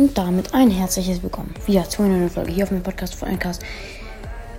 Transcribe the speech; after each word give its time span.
Und 0.00 0.16
damit 0.16 0.54
ein 0.54 0.70
herzliches 0.70 1.22
Willkommen 1.22 1.52
wieder 1.66 1.86
zu 1.86 2.02
einer 2.02 2.16
neuen 2.16 2.30
Folge 2.30 2.50
hier 2.50 2.64
auf 2.64 2.70
meinem 2.70 2.82
Podcast 2.82 3.14
von 3.14 3.28
Endcast. 3.28 3.62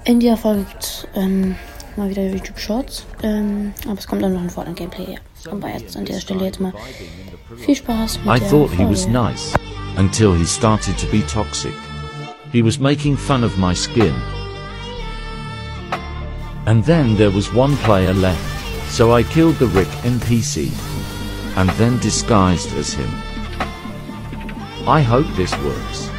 In 0.04 0.20
dieser 0.20 0.38
Folge 0.38 0.66
gibt 0.66 0.84
es 0.84 1.08
ähm, 1.16 1.56
mal 1.96 2.12
wieder 2.12 2.24
YouTube 2.28 2.60
Shorts, 2.60 3.08
ähm, 3.24 3.74
aber 3.88 3.98
es 3.98 4.06
kommt 4.06 4.22
dann 4.22 4.36
noch 4.36 4.42
ein 4.44 4.52
Fortnite 4.52 4.78
Gameplay. 4.78 5.16
Ja. 5.16 5.52
Aber 5.52 5.68
jetzt 5.70 5.98
an 5.98 6.06
dieser 6.06 6.22
Stelle 6.22 6.46
jetzt 6.46 6.60
mal 6.60 6.72
viel 7.58 7.74
Spaß 7.74 8.20
mit 8.20 8.36
I 8.36 8.40
der 8.40 8.50
thought 8.50 8.70
he 8.70 8.88
was 8.88 9.08
nice 9.08 9.56
until 9.98 10.36
he 10.38 10.46
started 10.46 10.96
to 11.00 11.08
be 11.08 11.26
toxic. 11.26 11.74
He 12.52 12.64
was 12.64 12.78
making 12.78 13.18
fun 13.18 13.44
of 13.44 13.58
my 13.58 13.74
skin. 13.74 14.14
And 16.68 16.86
then 16.86 17.18
there 17.18 17.34
was 17.34 17.52
one 17.52 17.76
player 17.78 18.14
left, 18.14 18.38
so 18.92 19.18
I 19.18 19.24
killed 19.24 19.58
the 19.58 19.66
Rick 19.76 19.90
NPC 20.04 20.70
and 21.56 21.68
then 21.80 21.98
disguised 21.98 22.72
as 22.78 22.94
him. 22.94 23.31
I 24.88 25.02
hope 25.02 25.28
this 25.36 25.52
works. 25.60 26.10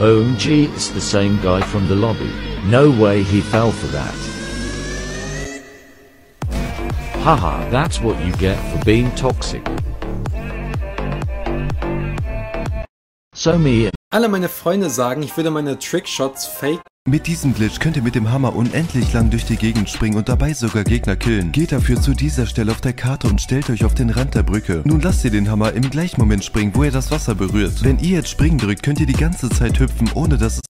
OMG, 0.00 0.72
it's 0.74 0.88
the 0.88 1.00
same 1.00 1.40
guy 1.40 1.60
from 1.60 1.86
the 1.86 1.94
lobby. 1.94 2.32
No 2.64 2.90
way 2.90 3.22
he 3.22 3.40
fell 3.40 3.70
for 3.70 3.86
that. 3.88 4.14
Haha, 7.22 7.68
that's 7.70 8.00
what 8.00 8.22
you 8.24 8.32
get 8.36 8.58
for 8.72 8.84
being 8.84 9.10
toxic. 9.14 9.64
So 13.34 13.56
me 13.56 13.90
Alle 14.14 14.28
meine 14.28 14.48
Freunde 14.48 14.90
sagen, 14.90 15.24
ich 15.24 15.36
würde 15.36 15.50
meine 15.50 15.78
Trickshots 15.78 16.46
fake. 16.46 16.82
Mit 17.06 17.26
diesem 17.26 17.52
Glitch 17.52 17.80
könnt 17.80 17.96
ihr 17.96 18.02
mit 18.02 18.14
dem 18.14 18.32
Hammer 18.32 18.56
unendlich 18.56 19.12
lang 19.12 19.28
durch 19.28 19.44
die 19.44 19.56
Gegend 19.56 19.90
springen 19.90 20.16
und 20.16 20.30
dabei 20.30 20.54
sogar 20.54 20.84
Gegner 20.84 21.16
killen. 21.16 21.52
Geht 21.52 21.72
dafür 21.72 22.00
zu 22.00 22.14
dieser 22.14 22.46
Stelle 22.46 22.72
auf 22.72 22.80
der 22.80 22.94
Karte 22.94 23.28
und 23.28 23.42
stellt 23.42 23.68
euch 23.68 23.84
auf 23.84 23.94
den 23.94 24.08
Rand 24.08 24.34
der 24.34 24.42
Brücke. 24.42 24.80
Nun 24.86 25.02
lasst 25.02 25.22
ihr 25.22 25.30
den 25.30 25.50
Hammer 25.50 25.74
im 25.74 25.90
gleichen 25.90 26.18
Moment 26.18 26.42
springen, 26.42 26.74
wo 26.74 26.82
er 26.82 26.90
das 26.90 27.10
Wasser 27.10 27.34
berührt. 27.34 27.84
Wenn 27.84 27.98
ihr 27.98 28.16
jetzt 28.16 28.30
springen 28.30 28.56
drückt, 28.56 28.82
könnt 28.82 29.00
ihr 29.00 29.06
die 29.06 29.12
ganze 29.12 29.50
Zeit 29.50 29.78
hüpfen, 29.80 30.10
ohne 30.14 30.38
dass 30.38 30.54
es 30.54 30.60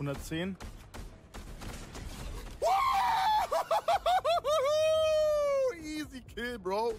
110. 0.00 0.56
Easy 5.84 6.22
kill, 6.34 6.58
bro. 6.58 6.92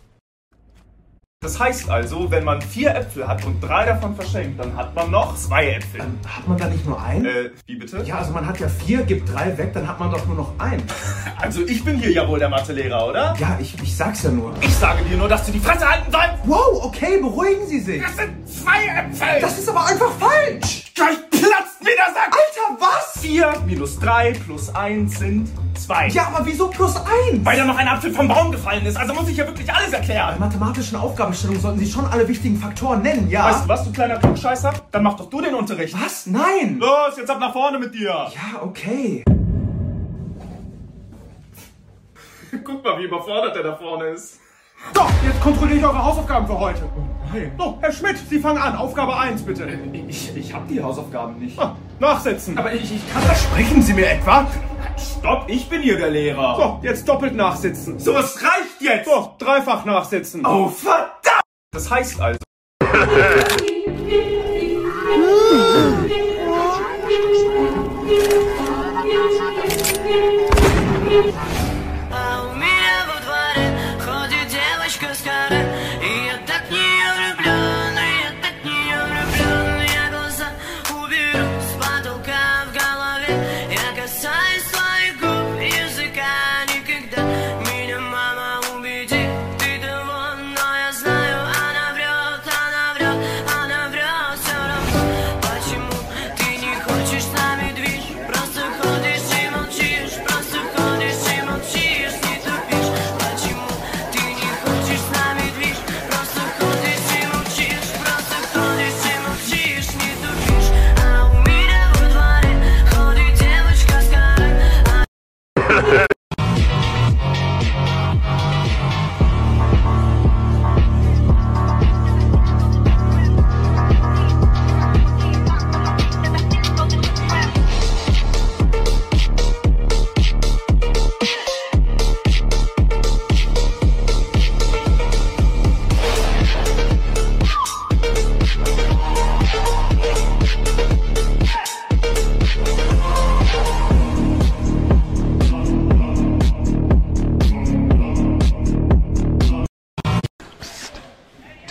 Das 1.43 1.59
heißt 1.59 1.89
also, 1.89 2.29
wenn 2.29 2.43
man 2.43 2.61
vier 2.61 2.93
Äpfel 2.93 3.27
hat 3.27 3.43
und 3.45 3.59
drei 3.61 3.83
davon 3.87 4.15
verschenkt, 4.15 4.59
dann 4.59 4.77
hat 4.77 4.93
man 4.93 5.09
noch 5.09 5.35
zwei 5.35 5.71
Äpfel. 5.71 6.01
Hat 6.27 6.47
man 6.47 6.55
da 6.55 6.67
nicht 6.67 6.85
nur 6.85 7.01
einen? 7.01 7.25
Äh, 7.25 7.49
wie 7.65 7.77
bitte? 7.77 8.03
Ja, 8.05 8.19
also 8.19 8.31
man 8.31 8.45
hat 8.45 8.59
ja 8.59 8.69
vier, 8.69 9.01
gibt 9.01 9.27
drei 9.33 9.57
weg, 9.57 9.73
dann 9.73 9.87
hat 9.87 9.99
man 9.99 10.11
doch 10.11 10.23
nur 10.27 10.35
noch 10.35 10.59
einen. 10.59 10.83
Also 11.41 11.65
ich 11.65 11.83
bin 11.83 11.97
hier 11.97 12.11
ja 12.11 12.27
wohl 12.27 12.37
der 12.37 12.49
Mathelehrer, 12.49 13.07
oder? 13.07 13.35
Ja, 13.39 13.57
ich, 13.59 13.73
ich 13.81 13.97
sag's 13.97 14.21
ja 14.21 14.29
nur. 14.29 14.53
Ich 14.61 14.75
sage 14.75 15.03
dir 15.03 15.17
nur, 15.17 15.27
dass 15.27 15.43
du 15.47 15.51
die 15.51 15.59
Fresse 15.59 15.89
halten 15.89 16.11
sollst. 16.11 16.35
Wow, 16.43 16.85
okay, 16.85 17.17
beruhigen 17.19 17.65
Sie 17.65 17.79
sich. 17.79 18.03
Das 18.03 18.15
sind 18.15 18.47
zwei 18.47 18.85
Äpfel. 18.85 19.41
Das 19.41 19.57
ist 19.57 19.67
aber 19.67 19.87
einfach 19.87 20.11
falsch. 20.19 20.91
Gleich 20.93 21.17
platzt 21.31 21.81
mir 21.81 21.95
der 21.95 22.13
Sack. 22.13 22.31
Alter, 22.31 22.79
was? 22.79 23.19
Vier 23.19 23.53
minus 23.65 23.97
drei 23.97 24.33
plus 24.33 24.69
eins 24.75 25.17
sind 25.17 25.49
zwei. 25.77 26.07
Ja, 26.09 26.27
aber 26.33 26.45
wieso 26.45 26.67
plus 26.69 26.95
eins? 26.95 27.43
Weil 27.43 27.57
da 27.57 27.65
noch 27.65 27.77
ein 27.77 27.87
Apfel 27.87 28.11
vom 28.13 28.27
Baum 28.27 28.51
gefallen 28.51 28.85
ist. 28.85 28.97
Also 28.97 29.13
muss 29.13 29.27
ich 29.29 29.37
ja 29.37 29.45
wirklich 29.47 29.71
alles 29.73 29.91
Bei 29.91 29.97
erklären. 29.97 30.39
mathematischen 30.39 30.97
Aufgabenstellungen 30.97 31.61
sollten 31.61 31.79
Sie 31.79 31.89
schon 31.91 32.05
alle 32.05 32.27
wichtigen 32.27 32.57
Faktoren 32.57 33.01
nennen, 33.01 33.29
ja? 33.29 33.45
Weißt 33.45 33.65
du 33.65 33.69
was, 33.69 33.83
du 33.83 33.91
kleiner 33.91 34.17
Klugscheißer? 34.17 34.73
Dann 34.91 35.03
mach 35.03 35.15
doch 35.15 35.29
du 35.29 35.41
den 35.41 35.55
Unterricht. 35.55 35.95
Was? 36.01 36.25
Nein. 36.27 36.77
Los, 36.79 37.17
jetzt 37.17 37.29
ab 37.29 37.39
nach 37.39 37.53
vorne 37.53 37.79
mit 37.79 37.93
dir. 37.93 38.09
Ja, 38.09 38.61
okay. 38.61 39.23
Guck 42.63 42.83
mal, 42.83 42.99
wie 42.99 43.05
überfordert 43.05 43.55
der 43.55 43.63
da 43.63 43.75
vorne 43.75 44.05
ist. 44.07 44.39
So, 44.95 45.01
jetzt 45.25 45.39
kontrolliere 45.41 45.77
ich 45.79 45.85
eure 45.85 46.03
Hausaufgaben 46.03 46.47
für 46.47 46.59
heute. 46.59 46.81
Nein. 47.31 47.51
So, 47.57 47.77
Herr 47.81 47.91
Schmidt, 47.91 48.17
Sie 48.29 48.39
fangen 48.39 48.57
an. 48.61 48.75
Aufgabe 48.75 49.15
1, 49.15 49.43
bitte. 49.43 49.67
Ich, 50.07 50.35
ich 50.35 50.53
hab 50.53 50.67
die 50.67 50.81
Hausaufgaben 50.81 51.37
nicht. 51.37 51.57
Ah, 51.59 51.75
nachsetzen. 51.99 52.57
Aber 52.57 52.73
ich, 52.73 52.95
ich 52.95 53.13
kann 53.13 53.21
Versprechen 53.21 53.81
Sie 53.81 53.93
mir 53.93 54.09
etwa? 54.09 54.47
Stopp, 54.98 55.44
ich 55.48 55.68
bin 55.68 55.82
hier 55.82 55.96
der 55.98 56.10
Lehrer. 56.10 56.56
So, 56.56 56.86
jetzt 56.86 57.08
doppelt 57.08 57.34
nachsitzen. 57.34 57.98
So, 57.98 58.16
es 58.16 58.42
reicht 58.42 58.80
jetzt! 58.80 59.06
So, 59.06 59.34
dreifach 59.38 59.84
nachsitzen. 59.84 60.44
Oh, 60.46 60.68
verdammt! 60.68 61.42
Das 61.72 61.90
heißt 61.90 62.20
also. 62.20 62.38
А 72.12 72.42
у 72.42 72.54
меня 72.54 73.04
во 73.08 73.20
дворе 73.20 73.66
ходит 74.00 74.48
девочка 74.48 75.14
старая 75.14 75.66
И 76.02 76.26
я 76.26 76.38
так 76.46 76.59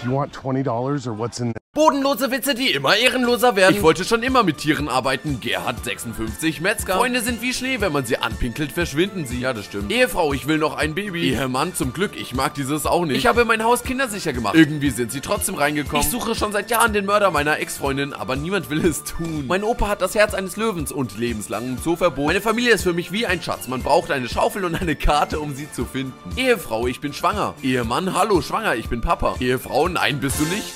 you 0.05 0.11
want 0.11 0.33
$20 0.33 1.07
or 1.07 1.13
what's 1.13 1.41
in 1.41 1.53
Bodenlose 1.73 2.33
Witze, 2.33 2.57
die 2.57 2.73
immer 2.73 2.97
ehrenloser 2.97 3.55
werden. 3.55 3.77
Ich 3.77 3.83
wollte 3.83 4.05
schon 4.05 4.25
immer 4.25 4.43
mit 4.43 4.59
Tieren 4.59 4.89
arbeiten. 4.89 5.39
Gerhard 5.41 5.85
56 5.85 6.61
Metzger. 6.61 6.97
Freunde 6.97 7.21
sind 7.21 7.43
wie 7.43 7.55
Schnee, 7.55 7.81
wenn 7.81 7.93
man 7.93 8.05
sie 8.05 8.19
anpinkelt, 8.19 8.73
verschwinden 8.73 9.25
sie. 9.25 9.39
Ja, 9.39 9.53
das 9.53 9.67
stimmt. 9.67 9.93
Ehefrau, 9.93 10.33
ich 10.33 10.49
will 10.49 10.59
noch 10.59 10.77
ein 10.77 10.97
Baby. 10.97 11.31
Ehemann, 11.31 11.73
zum 11.73 11.93
Glück, 11.93 12.21
ich 12.21 12.35
mag 12.35 12.55
dieses 12.55 12.87
auch 12.87 13.05
nicht. 13.05 13.19
Ich 13.19 13.27
habe 13.29 13.45
mein 13.45 13.63
Haus 13.63 13.85
kindersicher 13.85 14.33
gemacht. 14.33 14.57
Irgendwie 14.57 14.91
sind 14.91 15.13
sie 15.13 15.21
trotzdem 15.21 15.55
reingekommen. 15.55 16.05
Ich 16.05 16.11
suche 16.11 16.35
schon 16.35 16.51
seit 16.51 16.73
Jahren 16.73 16.93
den 16.93 17.07
Mörder 17.07 17.31
meiner 17.31 17.61
Ex-Freundin, 17.61 18.15
aber 18.15 18.35
niemand 18.35 18.69
will 18.69 18.85
es 18.85 19.05
tun. 19.05 19.45
Mein 19.47 19.63
Opa 19.63 19.87
hat 19.87 20.03
das 20.03 20.17
Herz 20.17 20.35
eines 20.35 20.57
Löwens 20.57 20.91
und 20.91 21.19
lebenslangen 21.19 21.81
Zooverbot. 21.81 22.27
Meine 22.27 22.41
Familie 22.41 22.73
ist 22.73 22.83
für 22.83 22.95
mich 22.95 23.13
wie 23.13 23.27
ein 23.27 23.41
Schatz. 23.43 23.69
Man 23.69 23.85
braucht 23.85 24.11
eine 24.11 24.29
Schaufel 24.29 24.65
und 24.65 24.75
eine 24.75 24.97
Karte, 24.97 25.39
um 25.39 25.55
sie 25.55 25.71
zu 25.71 25.85
finden. 25.85 26.15
Ehefrau, 26.37 26.89
ich 26.89 27.01
bin 27.01 27.13
schwanger. 27.13 27.55
Ehemann, 27.63 28.13
hallo, 28.13 28.43
schwanger, 28.43 28.75
ich 28.75 28.89
bin 28.89 29.03
Papa. 29.03 29.37
Ehefrau, 29.39 29.87
nein, 29.87 30.19
bist 30.19 30.41
du 30.41 30.45
nicht. 30.47 30.75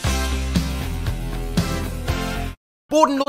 Bodenlos. 2.94 3.26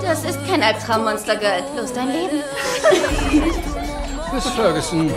Das 0.00 0.24
ist 0.24 0.38
kein 0.46 0.62
Albtraummonster, 0.62 1.34
Girl. 1.34 1.60
Bloß 1.74 1.92
dein 1.92 2.06
Leben. 2.06 2.40
Miss 4.32 4.46
Ferguson, 4.50 5.10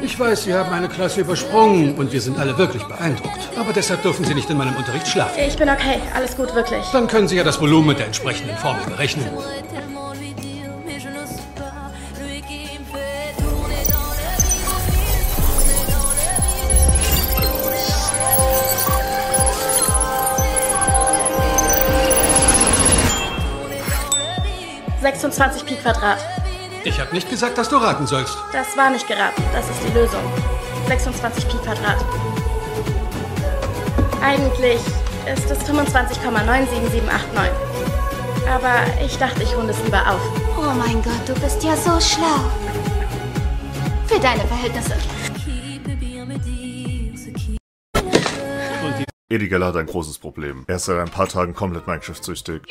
ich 0.00 0.16
weiß, 0.16 0.44
Sie 0.44 0.54
haben 0.54 0.72
eine 0.72 0.88
Klasse 0.88 1.22
übersprungen 1.22 1.96
und 1.96 2.12
wir 2.12 2.20
sind 2.20 2.38
alle 2.38 2.56
wirklich 2.58 2.84
beeindruckt. 2.84 3.40
Aber 3.58 3.72
deshalb 3.72 4.02
dürfen 4.02 4.24
Sie 4.24 4.34
nicht 4.34 4.50
in 4.50 4.56
meinem 4.56 4.76
Unterricht 4.76 5.08
schlafen. 5.08 5.36
Ich 5.44 5.56
bin 5.56 5.68
okay, 5.68 5.98
alles 6.14 6.36
gut, 6.36 6.54
wirklich. 6.54 6.86
Dann 6.92 7.08
können 7.08 7.26
Sie 7.26 7.36
ja 7.36 7.42
das 7.42 7.60
Volumen 7.60 7.88
mit 7.88 7.98
der 7.98 8.06
entsprechenden 8.06 8.56
Formel 8.56 8.84
berechnen. 8.86 9.28
Sechsundzwanzig 25.02 25.66
Pi 25.66 25.74
Quadrat. 25.74 26.18
Ich 26.84 27.00
habe 27.00 27.12
nicht 27.12 27.28
gesagt, 27.28 27.58
dass 27.58 27.68
du 27.68 27.76
raten 27.76 28.06
sollst. 28.06 28.38
Das 28.52 28.76
war 28.76 28.88
nicht 28.88 29.08
geraten. 29.08 29.42
Das 29.52 29.68
ist 29.68 29.80
die 29.84 29.92
Lösung. 29.92 30.22
26 30.86 31.48
Pi 31.48 31.56
Quadrat. 31.56 31.96
Eigentlich 34.22 34.80
ist 35.26 35.50
es 35.50 35.58
25,97789. 35.68 37.50
Aber 38.48 38.74
ich 39.04 39.18
dachte, 39.18 39.42
ich 39.42 39.56
runde 39.56 39.72
es 39.72 39.82
lieber 39.82 40.08
auf. 40.08 40.20
Oh 40.56 40.72
mein 40.78 41.02
Gott, 41.02 41.26
du 41.26 41.34
bist 41.40 41.64
ja 41.64 41.76
so 41.76 42.00
schlau. 42.00 42.38
Für 44.06 44.20
deine 44.20 44.44
Verhältnisse. 44.46 44.94
Edi 49.28 49.48
Geller 49.48 49.66
hat 49.66 49.76
ein 49.76 49.86
großes 49.86 50.18
Problem. 50.18 50.64
Er 50.68 50.76
ist 50.76 50.84
seit 50.84 50.98
ein 50.98 51.08
paar 51.08 51.26
Tagen 51.26 51.54
komplett 51.54 51.88
Minecraft-süchtig. 51.88 52.62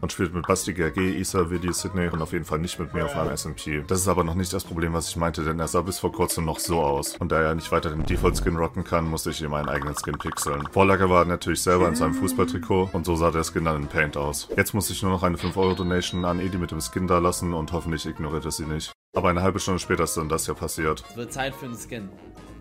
Und 0.00 0.12
spielt 0.12 0.32
mit 0.32 0.46
Basti 0.46 0.72
GRG, 0.72 1.18
Isa, 1.18 1.50
Vidi, 1.50 1.72
Sydney 1.72 2.08
und 2.08 2.22
auf 2.22 2.32
jeden 2.32 2.44
Fall 2.44 2.58
nicht 2.58 2.78
mit 2.78 2.94
mir 2.94 3.04
auf 3.04 3.16
einem 3.16 3.36
SMP. 3.36 3.82
Das 3.86 4.00
ist 4.00 4.08
aber 4.08 4.22
noch 4.22 4.34
nicht 4.34 4.52
das 4.52 4.64
Problem, 4.64 4.92
was 4.92 5.08
ich 5.08 5.16
meinte, 5.16 5.44
denn 5.44 5.58
er 5.58 5.66
sah 5.66 5.82
bis 5.82 5.98
vor 5.98 6.12
kurzem 6.12 6.44
noch 6.44 6.60
so 6.60 6.80
aus. 6.80 7.16
Und 7.16 7.32
da 7.32 7.40
er 7.40 7.54
nicht 7.54 7.72
weiter 7.72 7.90
den 7.90 8.04
Default-Skin 8.04 8.56
rocken 8.56 8.84
kann, 8.84 9.08
musste 9.08 9.30
ich 9.30 9.42
ihm 9.42 9.54
einen 9.54 9.68
eigenen 9.68 9.96
Skin 9.96 10.16
pixeln. 10.16 10.68
Vorlage 10.70 11.10
war 11.10 11.22
er 11.22 11.24
natürlich 11.24 11.62
selber 11.62 11.88
in 11.88 11.96
seinem 11.96 12.14
Fußballtrikot 12.14 12.90
und 12.92 13.06
so 13.06 13.16
sah 13.16 13.30
der 13.30 13.44
Skin 13.44 13.64
dann 13.64 13.82
in 13.82 13.88
Paint 13.88 14.16
aus. 14.16 14.48
Jetzt 14.56 14.72
muss 14.72 14.88
ich 14.90 15.02
nur 15.02 15.10
noch 15.10 15.22
eine 15.22 15.36
5-Euro-Donation 15.36 16.24
an 16.24 16.38
Edi 16.38 16.58
mit 16.58 16.70
dem 16.70 16.80
Skin 16.80 17.06
da 17.06 17.18
lassen 17.18 17.52
und 17.52 17.72
hoffentlich 17.72 18.06
ignoriert 18.06 18.44
er 18.44 18.52
sie 18.52 18.66
nicht. 18.66 18.92
Aber 19.16 19.30
eine 19.30 19.42
halbe 19.42 19.58
Stunde 19.58 19.80
später 19.80 20.04
ist 20.04 20.16
dann 20.16 20.28
das 20.28 20.46
ja 20.46 20.54
passiert. 20.54 21.02
Es 21.08 21.16
wird 21.16 21.32
Zeit 21.32 21.54
für 21.54 21.66
einen 21.66 21.76
Skin. 21.76 22.08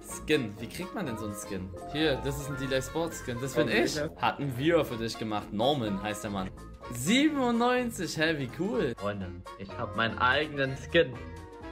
Skin. 0.07 0.54
Wie 0.60 0.68
kriegt 0.68 0.95
man 0.95 1.06
denn 1.06 1.18
so 1.18 1.25
einen 1.25 1.36
Skin? 1.36 1.69
Hier, 1.92 2.16
das 2.24 2.40
ist 2.40 2.50
ein 2.50 2.57
Delay 2.57 2.81
Sports 2.81 3.24
Skin. 3.24 3.38
Das 3.42 3.54
bin 3.54 3.68
ich. 3.68 4.00
Hat 4.18 4.40
ein 4.40 4.57
Viewer 4.57 4.86
für 4.86 4.95
dich 4.95 5.18
gemacht. 5.19 5.51
Norman 5.51 6.01
heißt 6.01 6.24
der 6.24 6.31
Mann. 6.31 6.50
97, 6.94 8.18
hä, 8.18 8.38
wie 8.38 8.50
cool. 8.60 8.94
Freunde, 8.98 9.28
ich 9.60 9.69
habe 9.78 9.95
meinen 9.95 10.18
eigenen 10.18 10.75
Skin. 10.78 11.13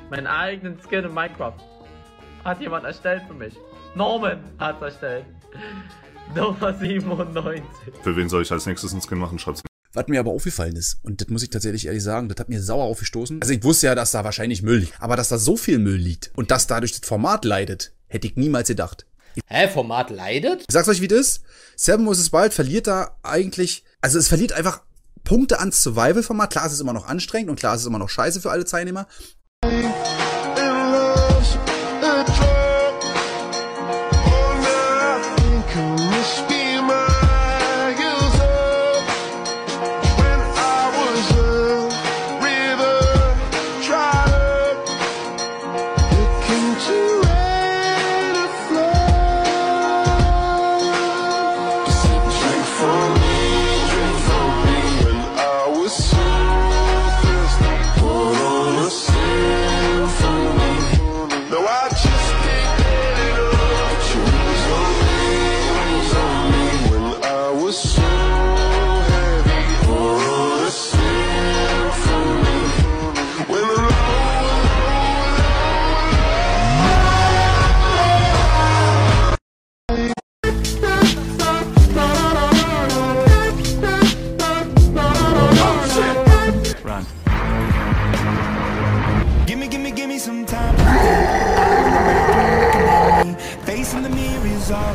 Meinen 0.10 0.28
eigenen 0.28 0.80
Skin 0.80 1.06
in 1.06 1.14
Minecraft. 1.14 1.56
Hat 2.44 2.62
jemand 2.62 2.86
erstellt 2.86 3.24
für 3.28 3.34
mich. 3.34 3.56
Norman 3.96 4.44
hat's 4.60 4.82
erstellt. 4.82 5.26
Nummer 6.36 6.74
97. 6.74 7.64
Für 8.04 8.16
wen 8.16 8.30
soll 8.30 8.42
ich 8.42 8.52
als 8.52 8.66
nächstes 8.66 8.92
einen 8.92 9.02
Skin 9.02 9.18
machen? 9.18 9.40
Schreibt's 9.40 9.64
Was 9.94 10.08
mir 10.08 10.20
aber 10.20 10.32
aufgefallen 10.32 10.76
ist, 10.76 11.00
und 11.04 11.22
das 11.22 11.30
muss 11.30 11.44
ich 11.44 11.50
tatsächlich 11.50 11.88
ehrlich 11.88 12.04
sagen, 12.04 12.28
das 12.28 12.40
hat 12.40 12.50
mir 12.50 12.62
sauer 12.62 12.84
aufgestoßen. 12.86 13.42
Also 13.42 13.54
ich 13.54 13.64
wusste 13.64 13.88
ja, 13.88 13.96
dass 13.96 14.12
da 14.12 14.24
wahrscheinlich 14.24 14.64
Müll 14.64 14.80
liegt. 14.80 15.02
Aber 15.02 15.16
dass 15.16 15.30
da 15.30 15.38
so 15.38 15.56
viel 15.56 15.80
Müll 15.80 15.98
liegt 15.98 16.32
und 16.36 16.52
dass 16.52 16.68
dadurch 16.68 16.92
das 16.92 17.08
Format 17.08 17.46
leidet, 17.46 17.94
hätte 18.08 18.28
ich 18.28 18.36
niemals 18.36 18.68
gedacht. 18.68 19.06
Hä, 19.48 19.68
Format 19.68 20.10
leidet? 20.12 20.62
Ich 20.62 20.74
sag's 20.74 20.88
euch, 20.88 21.02
wie 21.02 21.08
das 21.08 21.20
ist. 21.20 21.44
Seven 21.76 22.08
vs. 22.08 22.32
Wild 22.32 22.54
verliert 22.54 22.88
da 22.88 23.18
eigentlich, 23.22 23.84
also 24.02 24.18
es 24.18 24.28
verliert 24.28 24.54
einfach 24.54 24.82
Punkte 25.26 25.60
ans 25.60 25.84
Survival-Format. 25.84 26.52
Klar, 26.52 26.68
es 26.68 26.74
ist 26.74 26.80
immer 26.80 26.94
noch 26.94 27.08
anstrengend 27.08 27.50
und 27.50 27.60
klar, 27.60 27.76
es 27.76 27.82
ist 27.82 27.88
immer 27.88 28.00
noch 28.00 28.10
scheiße 28.10 28.40
für 28.40 28.52
alle 28.52 28.64
Teilnehmer. 28.64 29.08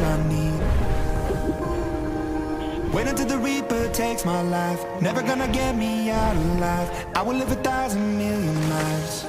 all 0.00 0.06
I 0.06 0.16
need. 0.28 0.60
Wait 2.92 3.06
until 3.06 3.26
the 3.26 3.38
reaper 3.38 3.88
takes 3.92 4.24
my 4.24 4.42
life 4.42 4.80
Never 5.00 5.22
gonna 5.22 5.48
get 5.48 5.76
me 5.76 6.10
out 6.10 6.36
alive. 6.36 6.88
I 7.14 7.22
will 7.22 7.36
live 7.36 7.50
a 7.52 7.56
thousand 7.56 8.18
million 8.18 8.70
lives. 8.70 9.24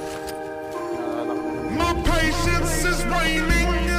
My 1.78 1.94
patience 2.04 2.84
is 2.86 3.06
waning. 3.06 3.91